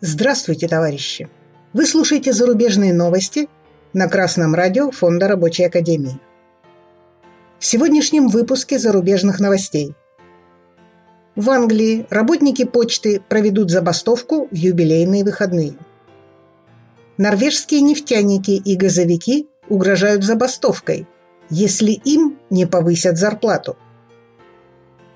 Здравствуйте, 0.00 0.68
товарищи! 0.68 1.28
Вы 1.72 1.84
слушаете 1.84 2.32
зарубежные 2.32 2.94
новости 2.94 3.48
на 3.92 4.08
Красном 4.08 4.54
радио 4.54 4.92
Фонда 4.92 5.26
Рабочей 5.26 5.64
Академии. 5.64 6.20
В 7.58 7.64
сегодняшнем 7.64 8.28
выпуске 8.28 8.78
зарубежных 8.78 9.40
новостей. 9.40 9.96
В 11.34 11.50
Англии 11.50 12.06
работники 12.10 12.64
почты 12.64 13.20
проведут 13.28 13.72
забастовку 13.72 14.46
в 14.52 14.54
юбилейные 14.54 15.24
выходные. 15.24 15.74
Норвежские 17.16 17.80
нефтяники 17.80 18.52
и 18.52 18.76
газовики 18.76 19.48
угрожают 19.68 20.22
забастовкой, 20.22 21.08
если 21.50 21.90
им 21.90 22.38
не 22.50 22.66
повысят 22.66 23.18
зарплату. 23.18 23.76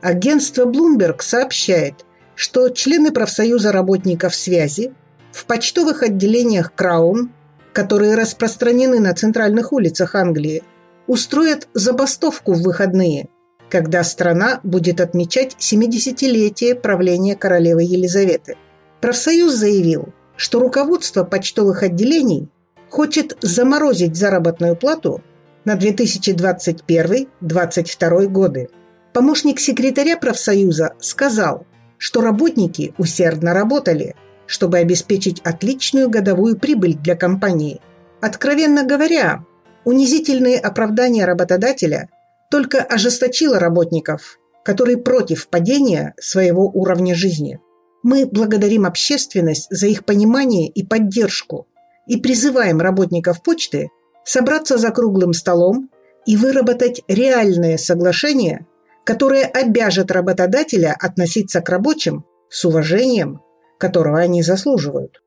Агентство 0.00 0.64
Bloomberg 0.64 1.20
сообщает– 1.20 2.06
что 2.40 2.68
члены 2.70 3.12
профсоюза 3.12 3.70
работников 3.70 4.34
связи 4.34 4.94
в 5.30 5.44
почтовых 5.44 6.02
отделениях 6.02 6.74
Краун, 6.74 7.32
которые 7.74 8.14
распространены 8.14 8.98
на 8.98 9.12
центральных 9.12 9.74
улицах 9.74 10.14
Англии, 10.14 10.62
устроят 11.06 11.68
забастовку 11.74 12.54
в 12.54 12.62
выходные, 12.62 13.28
когда 13.68 14.02
страна 14.04 14.60
будет 14.62 15.02
отмечать 15.02 15.54
70-летие 15.58 16.76
правления 16.76 17.36
королевы 17.36 17.82
Елизаветы. 17.82 18.56
Профсоюз 19.02 19.52
заявил, 19.52 20.08
что 20.34 20.60
руководство 20.60 21.24
почтовых 21.24 21.82
отделений 21.82 22.48
хочет 22.88 23.36
заморозить 23.42 24.16
заработную 24.16 24.76
плату 24.76 25.20
на 25.66 25.76
2021-2022 25.76 28.28
годы. 28.28 28.70
Помощник 29.12 29.60
секретаря 29.60 30.16
профсоюза 30.16 30.94
сказал, 31.00 31.66
что 32.00 32.22
работники 32.22 32.94
усердно 32.96 33.52
работали, 33.52 34.16
чтобы 34.46 34.78
обеспечить 34.78 35.40
отличную 35.44 36.08
годовую 36.08 36.58
прибыль 36.58 36.94
для 36.94 37.14
компании. 37.14 37.80
Откровенно 38.22 38.84
говоря, 38.84 39.44
унизительные 39.84 40.58
оправдания 40.58 41.26
работодателя 41.26 42.08
только 42.50 42.78
ожесточило 42.78 43.58
работников, 43.58 44.38
которые 44.64 44.96
против 44.96 45.48
падения 45.48 46.14
своего 46.18 46.70
уровня 46.72 47.14
жизни. 47.14 47.60
Мы 48.02 48.26
благодарим 48.26 48.86
общественность 48.86 49.66
за 49.68 49.86
их 49.86 50.06
понимание 50.06 50.68
и 50.68 50.82
поддержку 50.82 51.68
и 52.06 52.16
призываем 52.16 52.80
работников 52.80 53.42
почты 53.42 53.90
собраться 54.24 54.78
за 54.78 54.90
круглым 54.90 55.34
столом 55.34 55.90
и 56.24 56.38
выработать 56.38 57.02
реальное 57.08 57.76
соглашение 57.76 58.66
которое 59.10 59.44
обяжет 59.44 60.12
работодателя 60.12 60.96
относиться 60.96 61.60
к 61.60 61.68
рабочим 61.68 62.24
с 62.48 62.64
уважением, 62.64 63.40
которого 63.76 64.20
они 64.20 64.40
заслуживают. 64.40 65.20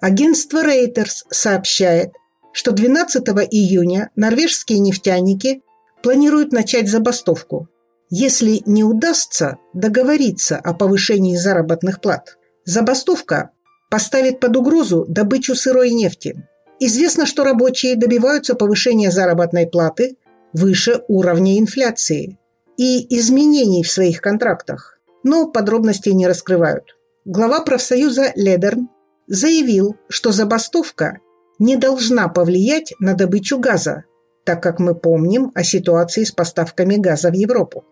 Агентство 0.00 0.64
Reuters 0.64 1.22
сообщает, 1.30 2.10
что 2.52 2.72
12 2.72 3.22
июня 3.52 4.10
норвежские 4.16 4.80
нефтяники 4.80 5.62
планируют 6.02 6.50
начать 6.50 6.88
забастовку, 6.88 7.68
если 8.10 8.60
не 8.66 8.82
удастся 8.82 9.58
договориться 9.72 10.56
о 10.56 10.74
повышении 10.74 11.36
заработных 11.36 12.00
плат. 12.00 12.38
Забастовка 12.64 13.50
поставит 13.88 14.40
под 14.40 14.56
угрозу 14.56 15.06
добычу 15.08 15.54
сырой 15.54 15.90
нефти. 15.92 16.44
Известно, 16.80 17.24
что 17.24 17.44
рабочие 17.44 17.94
добиваются 17.94 18.56
повышения 18.56 19.12
заработной 19.12 19.68
платы 19.68 20.16
выше 20.52 21.02
уровня 21.06 21.60
инфляции 21.60 22.36
и 22.78 23.18
изменений 23.18 23.82
в 23.82 23.90
своих 23.90 24.22
контрактах, 24.22 24.98
но 25.24 25.50
подробностей 25.50 26.14
не 26.14 26.26
раскрывают. 26.26 26.96
Глава 27.26 27.60
профсоюза 27.60 28.32
Ледерн 28.36 28.88
заявил, 29.26 29.96
что 30.08 30.32
забастовка 30.32 31.18
не 31.58 31.76
должна 31.76 32.28
повлиять 32.28 32.94
на 33.00 33.14
добычу 33.14 33.58
газа, 33.58 34.04
так 34.44 34.62
как 34.62 34.78
мы 34.78 34.94
помним 34.94 35.50
о 35.54 35.64
ситуации 35.64 36.22
с 36.22 36.30
поставками 36.30 36.96
газа 36.96 37.30
в 37.30 37.34
Европу. 37.34 37.84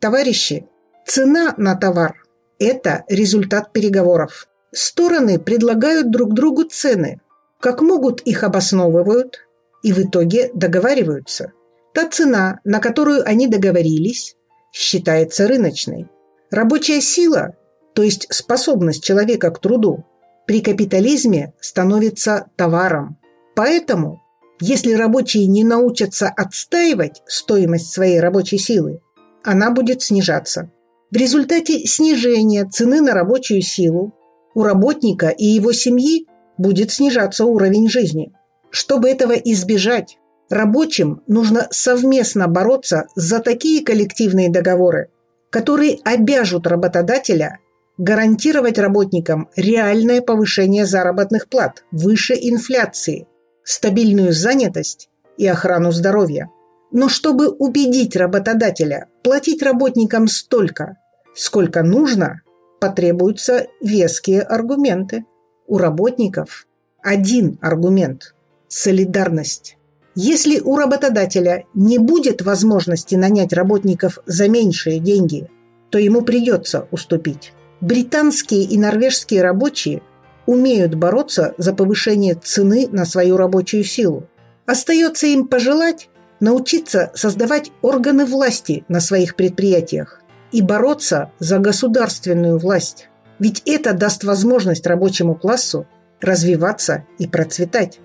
Товарищи, 0.00 0.66
цена 1.06 1.54
на 1.58 1.76
товар– 1.76 2.24
это 2.58 3.04
результат 3.08 3.72
переговоров. 3.72 4.48
Стороны 4.72 5.38
предлагают 5.38 6.10
друг 6.10 6.32
другу 6.32 6.64
цены, 6.64 7.20
как 7.60 7.82
могут 7.82 8.22
их 8.22 8.44
обосновывают 8.44 9.46
и 9.82 9.92
в 9.92 9.98
итоге 9.98 10.50
договариваются– 10.54 11.52
Та 11.94 12.08
цена, 12.08 12.60
на 12.64 12.80
которую 12.80 13.26
они 13.28 13.46
договорились, 13.46 14.36
считается 14.72 15.46
рыночной. 15.46 16.08
Рабочая 16.50 17.00
сила, 17.00 17.54
то 17.94 18.02
есть 18.02 18.26
способность 18.30 19.04
человека 19.04 19.50
к 19.50 19.60
труду, 19.60 20.04
при 20.46 20.60
капитализме 20.60 21.52
становится 21.60 22.46
товаром. 22.56 23.18
Поэтому, 23.54 24.22
если 24.60 24.92
рабочие 24.92 25.46
не 25.46 25.64
научатся 25.64 26.28
отстаивать 26.28 27.22
стоимость 27.26 27.92
своей 27.92 28.20
рабочей 28.20 28.58
силы, 28.58 29.00
она 29.44 29.70
будет 29.70 30.02
снижаться. 30.02 30.70
В 31.10 31.16
результате 31.16 31.86
снижения 31.86 32.64
цены 32.64 33.00
на 33.00 33.12
рабочую 33.12 33.60
силу 33.60 34.14
у 34.54 34.62
работника 34.62 35.28
и 35.28 35.44
его 35.44 35.72
семьи 35.72 36.26
будет 36.56 36.90
снижаться 36.90 37.44
уровень 37.44 37.88
жизни. 37.88 38.32
Чтобы 38.70 39.10
этого 39.10 39.32
избежать, 39.32 40.18
Рабочим 40.50 41.22
нужно 41.26 41.68
совместно 41.70 42.48
бороться 42.48 43.06
за 43.14 43.40
такие 43.40 43.84
коллективные 43.84 44.50
договоры, 44.50 45.08
которые 45.50 45.98
обяжут 46.04 46.66
работодателя 46.66 47.58
гарантировать 47.98 48.78
работникам 48.78 49.48
реальное 49.56 50.20
повышение 50.20 50.86
заработных 50.86 51.48
плат 51.48 51.84
выше 51.90 52.34
инфляции, 52.34 53.26
стабильную 53.64 54.32
занятость 54.32 55.08
и 55.36 55.46
охрану 55.46 55.92
здоровья. 55.92 56.50
Но 56.90 57.08
чтобы 57.08 57.48
убедить 57.48 58.16
работодателя 58.16 59.08
платить 59.22 59.62
работникам 59.62 60.28
столько, 60.28 60.98
сколько 61.34 61.82
нужно, 61.82 62.42
потребуются 62.80 63.68
веские 63.80 64.42
аргументы. 64.42 65.24
У 65.66 65.78
работников 65.78 66.66
один 67.02 67.58
аргумент– 67.62 68.34
солидарность. 68.68 69.78
Если 70.14 70.60
у 70.60 70.76
работодателя 70.76 71.64
не 71.74 71.98
будет 71.98 72.42
возможности 72.42 73.14
нанять 73.14 73.52
работников 73.52 74.18
за 74.26 74.48
меньшие 74.48 74.98
деньги, 74.98 75.48
то 75.90 75.98
ему 75.98 76.22
придется 76.22 76.86
уступить. 76.90 77.52
Британские 77.80 78.64
и 78.64 78.78
норвежские 78.78 79.42
рабочие 79.42 80.02
умеют 80.46 80.94
бороться 80.94 81.54
за 81.56 81.72
повышение 81.72 82.34
цены 82.34 82.88
на 82.90 83.04
свою 83.04 83.36
рабочую 83.36 83.84
силу. 83.84 84.28
Остается 84.66 85.26
им 85.26 85.48
пожелать 85.48 86.08
научиться 86.40 87.10
создавать 87.14 87.70
органы 87.82 88.26
власти 88.26 88.84
на 88.88 89.00
своих 89.00 89.36
предприятиях 89.36 90.20
и 90.50 90.60
бороться 90.60 91.30
за 91.38 91.58
государственную 91.58 92.58
власть. 92.58 93.08
Ведь 93.38 93.62
это 93.64 93.94
даст 93.94 94.24
возможность 94.24 94.86
рабочему 94.86 95.34
классу 95.34 95.86
развиваться 96.20 97.04
и 97.18 97.26
процветать. 97.26 98.00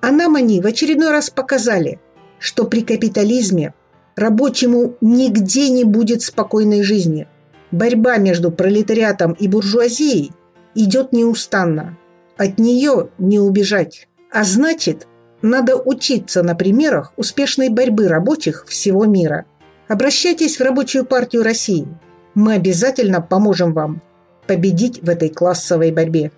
А 0.00 0.10
нам 0.12 0.36
они 0.36 0.60
в 0.60 0.66
очередной 0.66 1.10
раз 1.10 1.30
показали, 1.30 1.98
что 2.38 2.64
при 2.64 2.82
капитализме 2.82 3.74
рабочему 4.16 4.96
нигде 5.00 5.70
не 5.70 5.84
будет 5.84 6.22
спокойной 6.22 6.82
жизни. 6.82 7.26
Борьба 7.70 8.16
между 8.16 8.50
пролетариатом 8.50 9.32
и 9.32 9.48
буржуазией 9.48 10.32
идет 10.74 11.12
неустанно. 11.12 11.98
От 12.36 12.58
нее 12.58 13.10
не 13.18 13.40
убежать. 13.40 14.08
А 14.30 14.44
значит, 14.44 15.08
надо 15.42 15.76
учиться 15.76 16.42
на 16.42 16.54
примерах 16.54 17.12
успешной 17.16 17.68
борьбы 17.68 18.08
рабочих 18.08 18.66
всего 18.68 19.04
мира. 19.04 19.46
Обращайтесь 19.88 20.58
в 20.58 20.62
Рабочую 20.62 21.04
партию 21.04 21.42
России. 21.42 21.88
Мы 22.34 22.54
обязательно 22.54 23.20
поможем 23.20 23.72
вам 23.72 24.02
победить 24.46 25.02
в 25.02 25.08
этой 25.08 25.28
классовой 25.28 25.90
борьбе. 25.90 26.30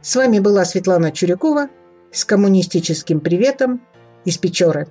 С 0.00 0.16
вами 0.16 0.40
была 0.40 0.64
Светлана 0.64 1.12
Чурякова– 1.12 1.68
с 2.16 2.24
коммунистическим 2.24 3.20
приветом 3.20 3.82
из 4.24 4.38
Печоры. 4.38 4.88